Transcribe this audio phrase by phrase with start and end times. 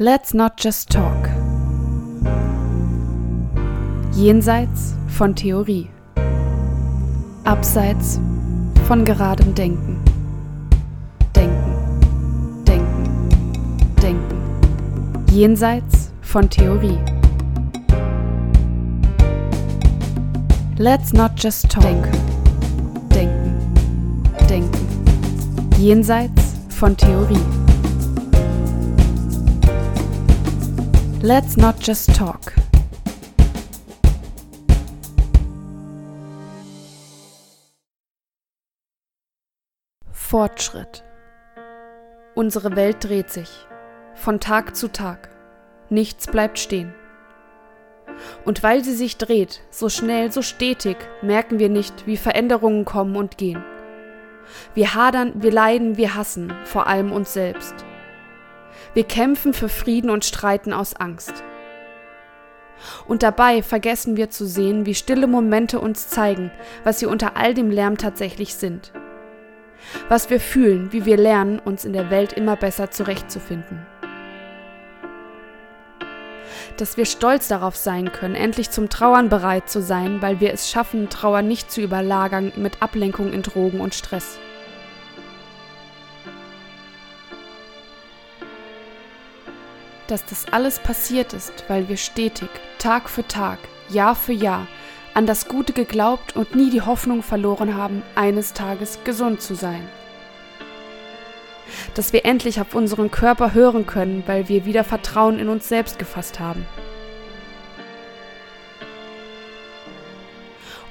[0.00, 1.28] Let's not just talk.
[4.12, 5.88] Jenseits von Theorie.
[7.44, 8.18] Abseits
[8.88, 10.02] von geradem Denken.
[11.36, 13.28] Denken, denken,
[14.02, 15.26] denken.
[15.30, 16.98] Jenseits von Theorie.
[20.76, 21.84] Let's not just talk.
[23.14, 23.72] Denken,
[24.48, 25.78] denken, denken.
[25.78, 27.63] Jenseits von Theorie.
[31.26, 32.52] Let's not just talk.
[40.12, 41.02] Fortschritt.
[42.34, 43.48] Unsere Welt dreht sich.
[44.14, 45.30] Von Tag zu Tag.
[45.88, 46.92] Nichts bleibt stehen.
[48.44, 53.16] Und weil sie sich dreht, so schnell, so stetig, merken wir nicht, wie Veränderungen kommen
[53.16, 53.64] und gehen.
[54.74, 57.86] Wir hadern, wir leiden, wir hassen, vor allem uns selbst.
[58.92, 61.42] Wir kämpfen für Frieden und streiten aus Angst.
[63.06, 66.50] Und dabei vergessen wir zu sehen, wie stille Momente uns zeigen,
[66.82, 68.92] was sie unter all dem Lärm tatsächlich sind.
[70.08, 73.86] Was wir fühlen, wie wir lernen, uns in der Welt immer besser zurechtzufinden.
[76.76, 80.70] Dass wir stolz darauf sein können, endlich zum Trauern bereit zu sein, weil wir es
[80.70, 84.38] schaffen, Trauer nicht zu überlagern mit Ablenkung in Drogen und Stress.
[90.06, 94.66] Dass das alles passiert ist, weil wir stetig, Tag für Tag, Jahr für Jahr
[95.14, 99.88] an das Gute geglaubt und nie die Hoffnung verloren haben, eines Tages gesund zu sein.
[101.94, 105.98] Dass wir endlich auf unseren Körper hören können, weil wir wieder Vertrauen in uns selbst
[105.98, 106.66] gefasst haben.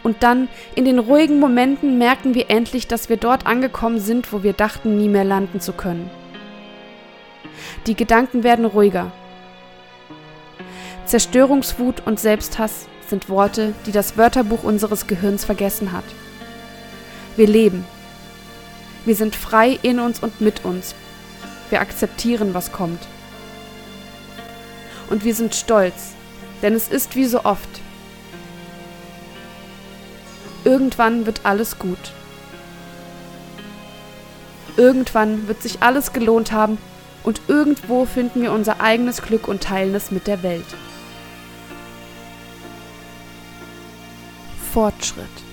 [0.04, 4.44] Und dann, in den ruhigen Momenten, merken wir endlich, dass wir dort angekommen sind, wo
[4.44, 6.10] wir dachten, nie mehr landen zu können.
[7.86, 9.12] Die Gedanken werden ruhiger.
[11.06, 16.06] Zerstörungswut und Selbsthass sind Worte, die das Wörterbuch unseres Gehirns vergessen hat.
[17.36, 17.86] Wir leben.
[19.06, 20.96] Wir sind frei in uns und mit uns.
[21.70, 23.02] Wir akzeptieren, was kommt.
[25.10, 26.14] Und wir sind stolz,
[26.62, 27.70] denn es ist wie so oft.
[30.64, 32.14] Irgendwann wird alles gut.
[34.78, 36.78] Irgendwann wird sich alles gelohnt haben
[37.24, 40.66] und irgendwo finden wir unser eigenes Glück und teilen es mit der Welt.
[44.74, 45.53] Fortschritt.